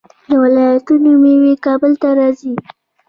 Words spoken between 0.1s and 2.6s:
د ولایتونو میوې کابل ته راځي.